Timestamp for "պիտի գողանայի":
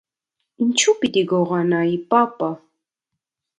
1.03-2.01